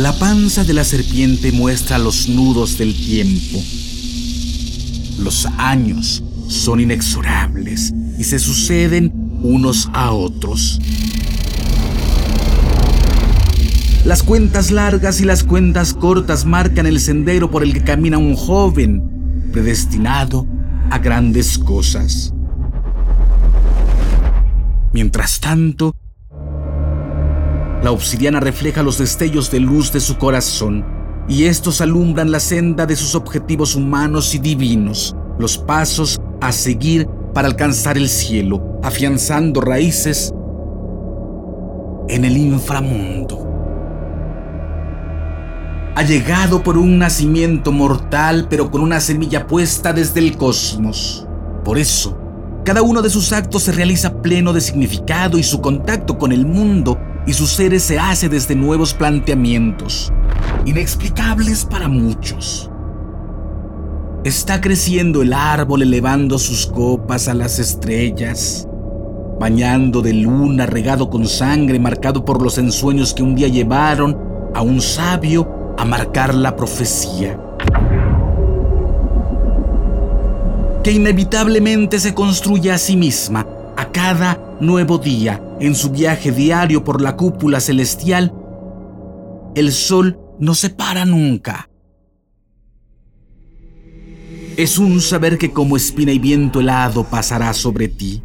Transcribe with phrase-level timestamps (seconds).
[0.00, 3.62] La panza de la serpiente muestra los nudos del tiempo.
[5.18, 9.12] Los años son inexorables y se suceden
[9.42, 10.80] unos a otros.
[14.06, 18.36] Las cuentas largas y las cuentas cortas marcan el sendero por el que camina un
[18.36, 20.46] joven predestinado
[20.90, 22.32] a grandes cosas.
[24.94, 25.94] Mientras tanto,
[27.90, 30.86] la obsidiana refleja los destellos de luz de su corazón
[31.28, 37.08] y estos alumbran la senda de sus objetivos humanos y divinos, los pasos a seguir
[37.34, 40.32] para alcanzar el cielo, afianzando raíces
[42.08, 43.44] en el inframundo.
[45.96, 51.26] Ha llegado por un nacimiento mortal, pero con una semilla puesta desde el cosmos.
[51.64, 52.16] Por eso,
[52.64, 56.46] cada uno de sus actos se realiza pleno de significado y su contacto con el
[56.46, 56.96] mundo
[57.26, 60.12] y sus seres se hace desde nuevos planteamientos,
[60.64, 62.70] inexplicables para muchos.
[64.24, 68.66] Está creciendo el árbol elevando sus copas a las estrellas,
[69.38, 74.18] bañando de luna, regado con sangre, marcado por los ensueños que un día llevaron
[74.54, 77.38] a un sabio a marcar la profecía.
[80.82, 86.82] Que inevitablemente se construye a sí misma a cada nuevo día en su viaje diario
[86.84, 88.34] por la cúpula celestial.
[89.54, 91.70] El sol no se para nunca
[94.62, 98.22] es un saber que como espina y viento helado pasará sobre ti,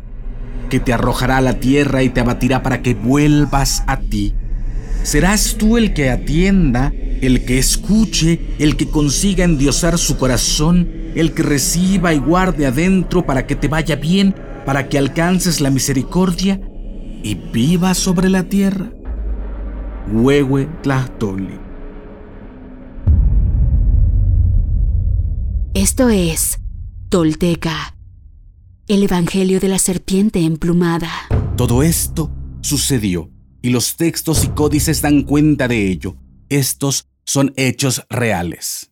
[0.69, 4.33] que te arrojará a la tierra y te abatirá para que vuelvas a ti.
[5.03, 6.91] Serás tú el que atienda,
[7.21, 13.25] el que escuche, el que consiga endiosar su corazón, el que reciba y guarde adentro
[13.25, 16.59] para que te vaya bien, para que alcances la misericordia
[17.25, 18.91] y vivas sobre la tierra.
[20.11, 21.59] Huehue Tlachtoli.
[25.73, 26.59] Esto es
[27.09, 27.97] Tolteca,
[28.87, 31.09] el Evangelio de la Serpiente Emplumada.
[31.57, 32.29] Todo esto
[32.61, 33.31] sucedió
[33.63, 36.17] y los textos y códices dan cuenta de ello.
[36.49, 38.91] Estos son hechos reales.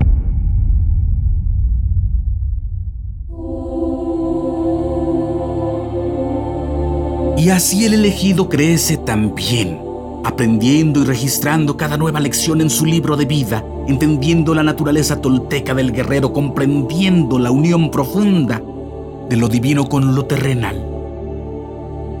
[7.41, 9.81] Y así el elegido crece también,
[10.23, 15.73] aprendiendo y registrando cada nueva lección en su libro de vida, entendiendo la naturaleza tolteca
[15.73, 18.61] del guerrero, comprendiendo la unión profunda
[19.27, 20.85] de lo divino con lo terrenal.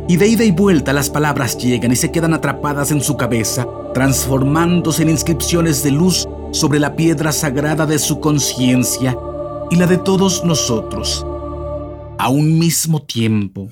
[0.07, 3.67] Y de ida y vuelta las palabras llegan y se quedan atrapadas en su cabeza,
[3.93, 9.15] transformándose en inscripciones de luz sobre la piedra sagrada de su conciencia
[9.69, 11.23] y la de todos nosotros,
[12.17, 13.69] a un mismo tiempo.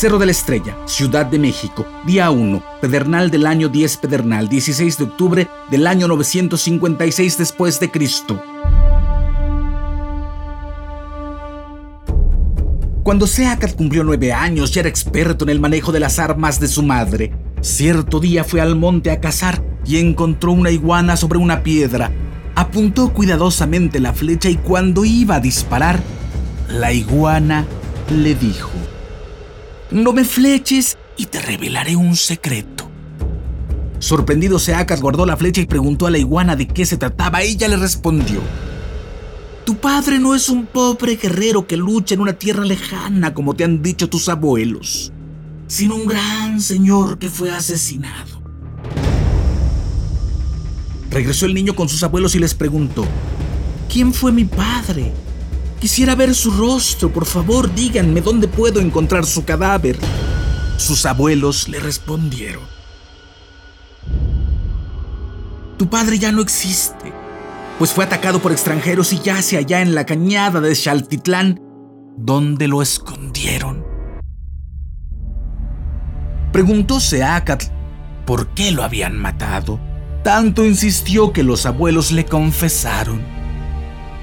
[0.00, 4.96] Cerro de la Estrella, Ciudad de México, día 1, Pedernal del año 10 Pedernal, 16
[4.96, 8.42] de octubre del año 956 después de Cristo.
[13.02, 16.68] Cuando Seacat cumplió nueve años, ya era experto en el manejo de las armas de
[16.68, 17.34] su madre.
[17.60, 22.10] Cierto día fue al monte a cazar y encontró una iguana sobre una piedra.
[22.54, 26.00] Apuntó cuidadosamente la flecha y cuando iba a disparar,
[26.70, 27.66] la iguana
[28.08, 28.70] le dijo,
[29.90, 32.88] no me fleches y te revelaré un secreto.
[33.98, 37.42] Sorprendido Seacas guardó la flecha y preguntó a la iguana de qué se trataba.
[37.42, 38.40] Ella le respondió.
[39.64, 43.64] Tu padre no es un pobre guerrero que lucha en una tierra lejana como te
[43.64, 45.12] han dicho tus abuelos,
[45.66, 48.40] sino un gran señor que fue asesinado.
[51.10, 53.04] Regresó el niño con sus abuelos y les preguntó,
[53.92, 55.12] ¿Quién fue mi padre?
[55.80, 59.98] Quisiera ver su rostro, por favor, díganme dónde puedo encontrar su cadáver.
[60.76, 62.62] Sus abuelos le respondieron.
[65.78, 67.10] Tu padre ya no existe,
[67.78, 71.58] pues fue atacado por extranjeros y yace allá en la cañada de Xaltitlán,
[72.18, 73.82] donde lo escondieron.
[76.52, 77.68] Preguntó Seacatl
[78.26, 79.80] por qué lo habían matado.
[80.22, 83.39] Tanto insistió que los abuelos le confesaron.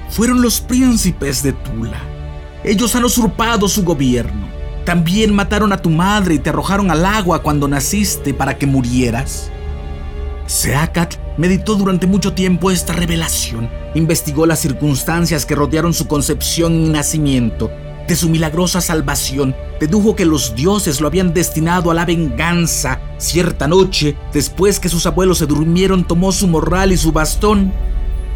[0.08, 2.00] Fueron los príncipes de Tula.
[2.64, 4.48] Ellos han usurpado su gobierno.
[4.84, 9.50] También mataron a tu madre y te arrojaron al agua cuando naciste para que murieras.
[10.46, 16.88] Seacat meditó durante mucho tiempo esta revelación, investigó las circunstancias que rodearon su concepción y
[16.88, 17.70] nacimiento,
[18.08, 22.98] de su milagrosa salvación, dedujo que los dioses lo habían destinado a la venganza.
[23.18, 27.74] Cierta noche, después que sus abuelos se durmieron, tomó su morral y su bastón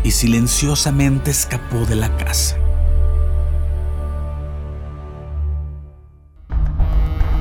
[0.05, 2.57] y silenciosamente escapó de la casa.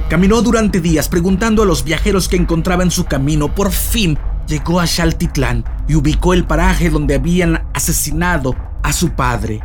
[0.10, 3.56] Caminó durante días preguntando a los viajeros que encontraba en su camino.
[3.56, 8.54] Por fin llegó a Xaltitlán y ubicó el paraje donde habían asesinado
[8.84, 9.62] a su padre.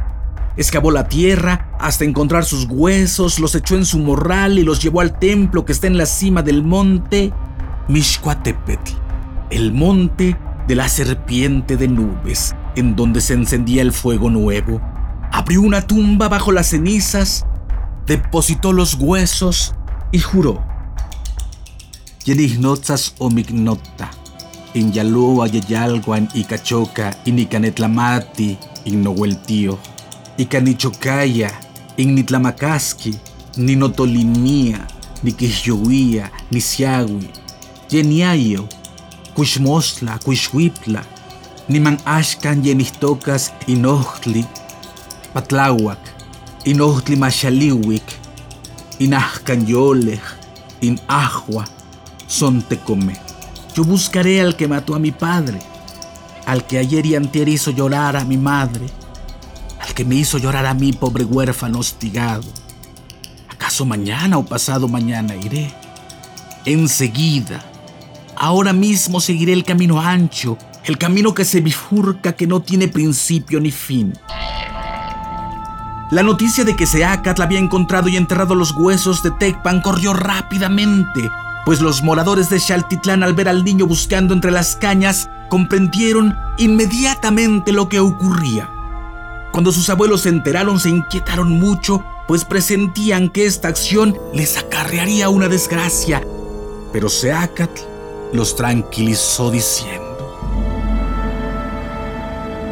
[0.57, 5.01] Excavó la tierra hasta encontrar sus huesos, los echó en su morral y los llevó
[5.01, 7.33] al templo que está en la cima del monte
[7.89, 8.93] Mixcuatepetl,
[9.51, 14.81] el monte de la serpiente de nubes, en donde se encendía el fuego nuevo.
[15.33, 17.45] Abrió una tumba bajo las cenizas,
[18.07, 19.75] depositó los huesos
[20.13, 20.63] y juró.
[22.25, 24.11] Yenignotzas omignota,
[24.75, 29.79] in Yaloa Yayalguan y Cachoca y Nicanetlamati, in Nohueltío
[30.39, 31.51] Icanichocaya,
[31.97, 33.19] Ignitlamacasqui,
[33.57, 34.87] ni Notolimia,
[35.23, 37.31] ni Quixyohuia, ni Siagui,
[37.89, 38.69] Yeniayo,
[39.35, 41.03] Cuixmostla, Cuixhuipla,
[41.69, 44.47] ni Man Ashkan Yenistocas, Inochtli,
[45.33, 45.99] Patlahuac,
[46.65, 48.05] Inochtli Machaliwik,
[48.99, 50.21] Inahkan Yolej,
[51.09, 51.65] Ajua,
[52.27, 53.17] Sontecome.
[53.75, 55.59] Yo buscaré al que mató a mi padre,
[56.47, 58.87] al que ayer y antier hizo llorar a mi madre
[59.97, 62.45] que me hizo llorar a mí, pobre huérfano hostigado.
[63.49, 65.73] ¿Acaso mañana o pasado mañana iré?
[66.67, 67.65] Enseguida,
[68.37, 73.61] ahora mismo seguiré el camino ancho, el camino que se bifurca, que no tiene principio
[73.61, 74.13] ni fin.
[76.13, 81.29] La noticia de que Seacat había encontrado y enterrado los huesos de Tecpan corrió rápidamente,
[81.65, 87.73] pues los moradores de Xaltitlán al ver al niño buscando entre las cañas comprendieron inmediatamente
[87.73, 88.71] lo que ocurría.
[89.51, 95.29] Cuando sus abuelos se enteraron se inquietaron mucho, pues presentían que esta acción les acarrearía
[95.29, 96.23] una desgracia.
[96.93, 97.83] Pero Seacatl
[98.33, 100.06] los tranquilizó diciendo,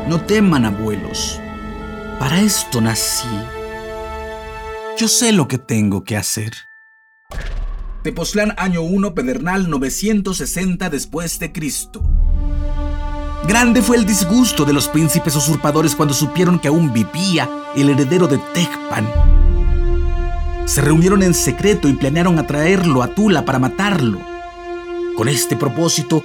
[0.09, 1.41] No teman, abuelos,
[2.19, 3.27] para esto nací.
[4.99, 6.53] Yo sé lo que tengo que hacer.
[8.03, 12.03] Tepoztlán, año 1, Pedernal 960 después de Cristo.
[13.49, 18.27] Grande fue el disgusto de los príncipes usurpadores cuando supieron que aún vivía el heredero
[18.27, 19.07] de Tecpan.
[20.67, 24.19] Se reunieron en secreto y planearon atraerlo a Tula para matarlo.
[25.17, 26.23] Con este propósito,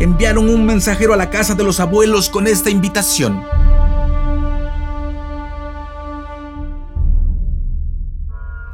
[0.00, 3.42] enviaron un mensajero a la casa de los abuelos con esta invitación.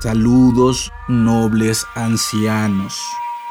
[0.00, 3.00] Saludos, nobles ancianos.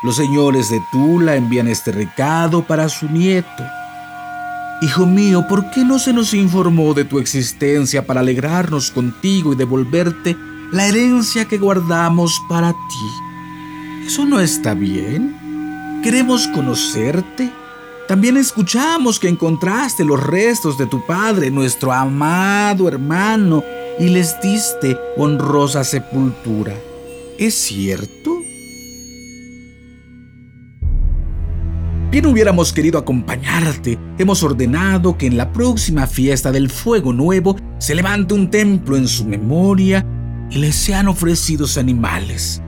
[0.04, 3.64] Los señores de Tula envían este recado para su nieto
[4.82, 9.56] Hijo mío, ¿por qué no se nos informó de tu existencia para alegrarnos contigo y
[9.56, 10.36] devolverte
[10.72, 14.08] la herencia que guardamos para ti?
[14.08, 16.02] ¿Eso no está bien?
[16.04, 17.52] Queremos conocerte.
[18.12, 23.64] También escuchamos que encontraste los restos de tu padre, nuestro amado hermano,
[23.98, 26.74] y les diste honrosa sepultura.
[27.40, 28.36] ¿Es cierto?
[32.12, 33.98] Bien hubiéramos querido acompañarte.
[34.18, 39.08] Hemos ordenado que en la próxima fiesta del Fuego Nuevo se levante un templo en
[39.08, 40.06] su memoria
[40.50, 42.62] y le sean ofrecidos animales.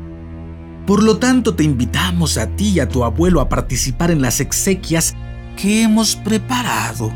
[0.88, 4.39] Por lo tanto, te invitamos a ti y a tu abuelo a participar en las
[4.39, 5.15] exequias
[5.55, 7.12] que hemos preparado.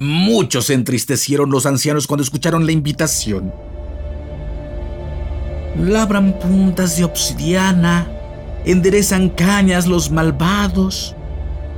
[0.00, 3.52] Muchos se entristecieron los ancianos cuando escucharon la invitación.
[5.78, 8.10] Labran puntas de obsidiana,
[8.64, 11.14] enderezan cañas los malvados,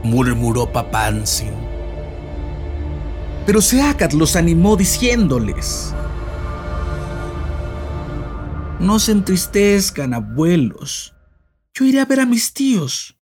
[0.02, 1.52] murmuró Papansin.
[3.46, 5.94] Pero Seacat los animó diciéndoles,
[8.80, 11.14] No se entristezcan, abuelos.
[11.74, 13.16] Yo iré a ver a mis tíos.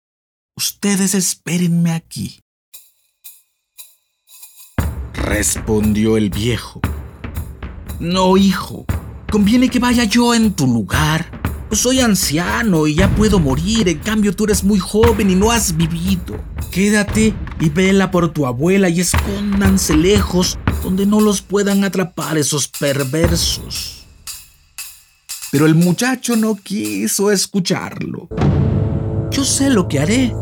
[0.61, 2.39] Ustedes espérenme aquí.
[5.15, 6.83] respondió el viejo.
[7.99, 8.85] No, hijo,
[9.33, 11.41] conviene que vaya yo en tu lugar.
[11.73, 15.75] Soy anciano y ya puedo morir, en cambio tú eres muy joven y no has
[15.75, 16.39] vivido.
[16.71, 22.69] Quédate y vela por tu abuela y escóndanse lejos donde no los puedan atrapar esos
[22.69, 24.05] perversos.
[25.53, 28.29] Pero el muchacho no quiso escucharlo.
[29.31, 30.35] Yo sé lo que haré,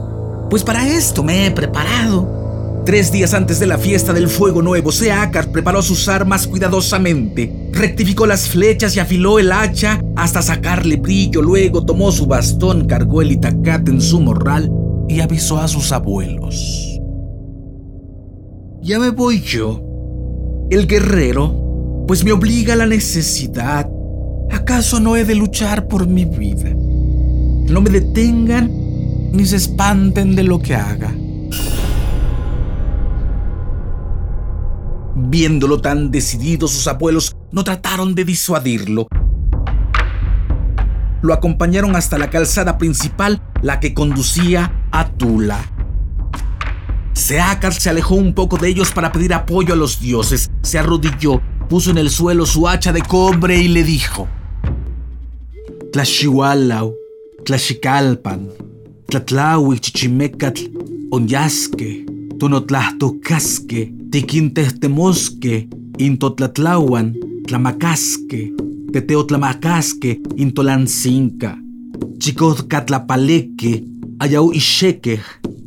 [0.50, 2.82] pues para esto me he preparado.
[2.84, 8.26] Tres días antes de la fiesta del Fuego Nuevo, Seacar preparó sus armas cuidadosamente, rectificó
[8.26, 11.42] las flechas y afiló el hacha hasta sacarle brillo.
[11.42, 14.72] Luego tomó su bastón, cargó el itacate en su morral
[15.06, 16.98] y avisó a sus abuelos.
[18.80, 19.82] Ya me voy yo,
[20.70, 23.86] el guerrero, pues me obliga la necesidad.
[24.50, 26.70] ¿Acaso no he de luchar por mi vida?
[26.70, 28.87] No me detengan
[29.32, 31.14] ni se espanten de lo que haga.
[35.14, 39.08] Viéndolo tan decidido, sus abuelos no trataron de disuadirlo.
[41.20, 45.58] Lo acompañaron hasta la calzada principal, la que conducía a Tula.
[47.12, 50.48] Seacar se alejó un poco de ellos para pedir apoyo a los dioses.
[50.62, 54.28] Se arrodilló, puso en el suelo su hacha de cobre y le dijo:
[55.92, 56.94] Tlashiwalau,
[57.44, 58.50] Tlashikalpan,
[59.10, 60.68] Tlatlawi, Chichimecatl,
[61.10, 62.04] Onyasque,
[62.38, 65.66] Tonotlastocasque, Tiquintestemosque,
[65.98, 67.14] Intotlatlahuan,
[67.46, 68.52] Tlamacasque,
[68.92, 71.56] Teteotlamacasque, Intolancinca,
[72.20, 73.82] Chicotcatlapaleque,
[74.20, 75.20] Ayau Ixeque,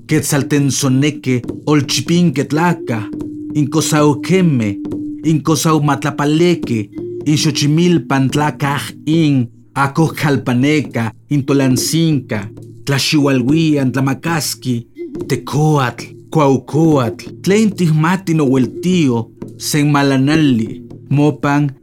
[0.08, 3.10] Quetzaltensoneque, Olchipinquetlaca,
[3.56, 4.78] Incosauqueme,
[5.26, 6.92] Incosahumatlapaleque,
[7.26, 12.48] Inxochimilpan tlacaj in, Acojcalpaneca, Intolancinca,
[12.86, 14.88] Tlaxihualhuian, Tlamacasqui,
[15.28, 18.46] Tecoatl, Cuaucoatl, Tleintihmati no
[18.82, 21.76] tío, Senmalanali, Mopan,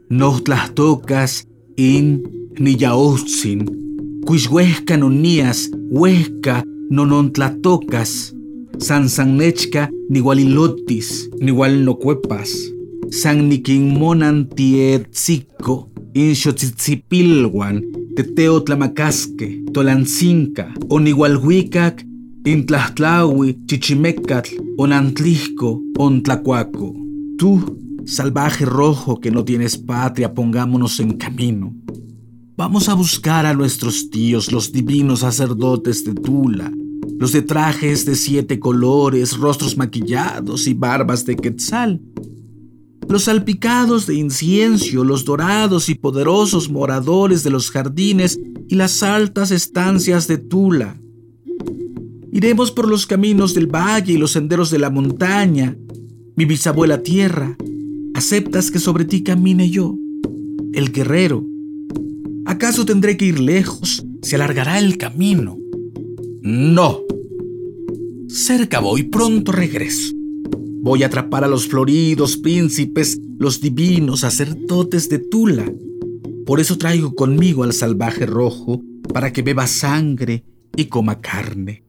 [0.75, 1.45] tocas
[1.77, 2.23] In,
[2.59, 3.65] Niyaotzin,
[4.25, 8.35] Cuishuesca nonías, Huesca, Nonontlatocas,
[8.79, 12.51] San Sannechca, Nihualilotis, Nihualnocuepas,
[13.11, 15.89] San Niquinmonan Tietzico,
[18.09, 22.05] Inxotzipilhuan, Teteo Tlamacasque, Tolancinca, Onihualhuicac,
[22.45, 26.95] Intlahtlawi, Chichimecatl, Onantlisco, Ontlacuaco.
[27.37, 31.73] Tú, salvaje rojo que no tienes patria, pongámonos en camino.
[32.57, 36.71] Vamos a buscar a nuestros tíos, los divinos sacerdotes de Tula,
[37.17, 42.01] los de trajes de siete colores, rostros maquillados y barbas de quetzal,
[43.09, 49.51] los salpicados de incienso, los dorados y poderosos moradores de los jardines y las altas
[49.51, 50.95] estancias de Tula,
[52.31, 55.75] Iremos por los caminos del valle y los senderos de la montaña.
[56.35, 57.57] Mi bisabuela tierra,
[58.13, 59.97] ¿aceptas que sobre ti camine yo,
[60.73, 61.43] el guerrero?
[62.45, 64.05] ¿Acaso tendré que ir lejos?
[64.21, 65.57] ¿Se alargará el camino?
[66.41, 66.99] No.
[68.27, 70.18] Cerca voy, pronto regreso.
[70.81, 75.65] Voy a atrapar a los floridos príncipes, los divinos sacerdotes de Tula.
[76.45, 78.81] Por eso traigo conmigo al salvaje rojo,
[79.13, 80.45] para que beba sangre
[80.77, 81.83] y coma carne.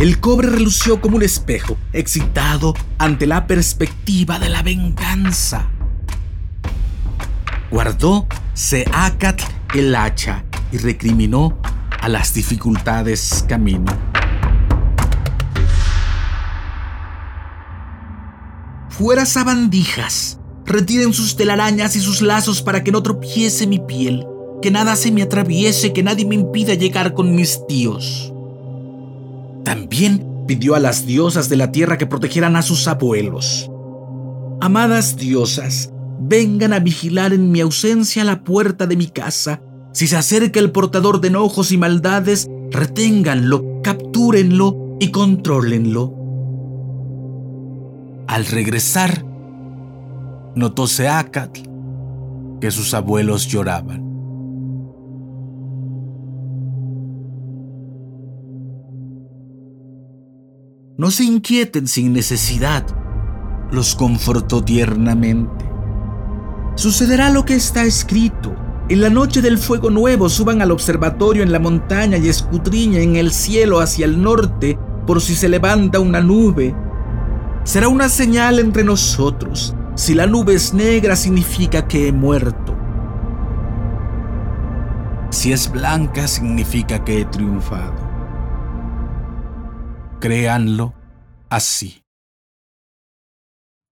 [0.00, 5.70] El cobre relució como un espejo, excitado ante la perspectiva de la venganza.
[7.70, 9.44] Guardó Seacatl
[9.74, 11.56] el hacha y recriminó
[12.02, 13.92] a las dificultades camino.
[18.88, 24.26] Fuera sabandijas, retiren sus telarañas y sus lazos para que no tropiece mi piel,
[24.60, 28.32] que nada se me atraviese, que nadie me impida llegar con mis tíos.
[29.64, 33.70] También pidió a las diosas de la tierra que protegieran a sus abuelos.
[34.60, 39.62] Amadas diosas, vengan a vigilar en mi ausencia la puerta de mi casa.
[39.92, 46.14] Si se acerca el portador de enojos y maldades, reténganlo, captúrenlo y contrólenlo.
[48.26, 49.24] Al regresar,
[50.54, 51.60] notó Seacatl
[52.60, 54.12] que sus abuelos lloraban.
[60.96, 62.86] No se inquieten sin necesidad,
[63.72, 65.64] los confortó tiernamente.
[66.76, 68.54] Sucederá lo que está escrito.
[68.88, 73.16] En la noche del fuego nuevo suban al observatorio en la montaña y escudriñen en
[73.16, 76.74] el cielo hacia el norte por si se levanta una nube.
[77.64, 79.74] Será una señal entre nosotros.
[79.94, 82.76] Si la nube es negra significa que he muerto.
[85.30, 88.10] Si es blanca significa que he triunfado.
[90.20, 90.94] créanlo
[91.50, 92.04] así.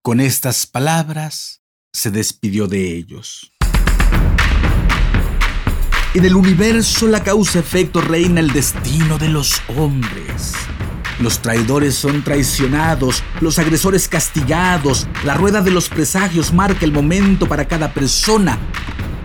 [0.02, 3.52] Con estas palabras se despidió de ellos.
[6.12, 10.54] En el universo la causa-efecto reina el destino de los hombres.
[11.20, 17.46] Los traidores son traicionados, los agresores castigados, la rueda de los presagios marca el momento
[17.46, 18.58] para cada persona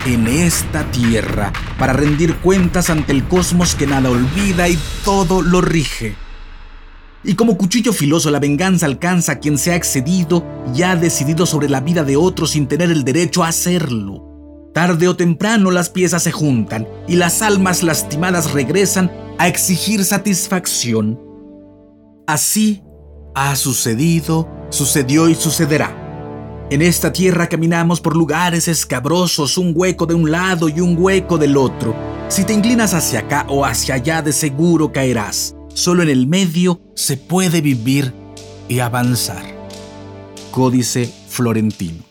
[0.06, 5.62] en esta tierra para rendir cuentas ante el cosmos que nada olvida y todo lo
[5.62, 6.16] rige.
[7.24, 11.48] Y como cuchillo filoso la venganza alcanza a quien se ha excedido y ha decidido
[11.48, 14.35] sobre la vida de otro sin tener el derecho a hacerlo.
[14.76, 21.18] Tarde o temprano las piezas se juntan y las almas lastimadas regresan a exigir satisfacción.
[22.28, 22.84] Así
[23.36, 26.68] ha sucedido, sucedió y sucederá.
[26.70, 31.38] En esta tierra caminamos por lugares escabrosos, un hueco de un lado y un hueco
[31.38, 31.96] del otro.
[32.28, 35.56] Si te inclinas hacia acá o hacia allá, de seguro caerás.
[35.74, 38.14] Solo en el medio se puede vivir
[38.68, 39.46] y avanzar.
[40.52, 42.05] Códice Florentino.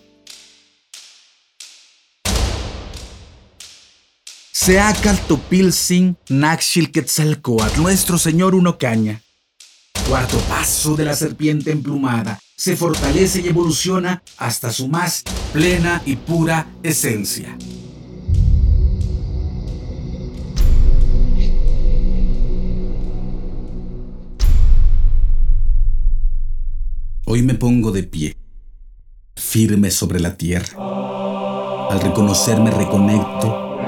[4.65, 9.21] Seacal Topilsin Naxil Quetzalcoatl, nuestro señor Unocaña.
[10.09, 12.39] Cuarto paso de la serpiente emplumada.
[12.57, 17.55] Se fortalece y evoluciona hasta su más plena y pura esencia.
[27.27, 28.35] Hoy me pongo de pie,
[29.35, 30.75] firme sobre la tierra.
[31.91, 33.64] Al reconocerme reconecto